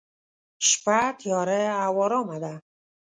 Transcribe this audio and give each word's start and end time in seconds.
شپه 0.67 0.99
تیاره 1.19 1.61
او 1.85 1.95
ارامه 2.05 2.37
ده. 2.43 2.53